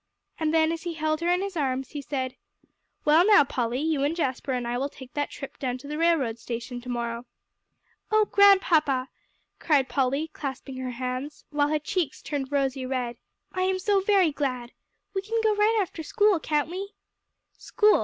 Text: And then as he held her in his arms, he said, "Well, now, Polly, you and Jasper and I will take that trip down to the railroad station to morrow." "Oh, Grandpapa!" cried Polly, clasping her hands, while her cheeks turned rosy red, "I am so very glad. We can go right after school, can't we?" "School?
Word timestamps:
And 0.39 0.51
then 0.51 0.71
as 0.71 0.81
he 0.81 0.95
held 0.95 1.21
her 1.21 1.27
in 1.29 1.43
his 1.43 1.55
arms, 1.55 1.91
he 1.91 2.01
said, 2.01 2.35
"Well, 3.05 3.23
now, 3.23 3.43
Polly, 3.43 3.81
you 3.81 4.03
and 4.03 4.15
Jasper 4.15 4.51
and 4.51 4.67
I 4.67 4.75
will 4.79 4.89
take 4.89 5.13
that 5.13 5.29
trip 5.29 5.59
down 5.59 5.77
to 5.77 5.87
the 5.87 5.95
railroad 5.99 6.39
station 6.39 6.81
to 6.81 6.89
morrow." 6.89 7.27
"Oh, 8.11 8.25
Grandpapa!" 8.25 9.09
cried 9.59 9.89
Polly, 9.89 10.29
clasping 10.33 10.77
her 10.77 10.89
hands, 10.89 11.45
while 11.51 11.67
her 11.69 11.77
cheeks 11.77 12.23
turned 12.23 12.51
rosy 12.51 12.83
red, 12.83 13.17
"I 13.53 13.61
am 13.61 13.77
so 13.77 13.99
very 14.01 14.31
glad. 14.31 14.71
We 15.13 15.21
can 15.21 15.39
go 15.43 15.53
right 15.55 15.77
after 15.79 16.01
school, 16.01 16.39
can't 16.39 16.71
we?" 16.71 16.93
"School? 17.55 17.99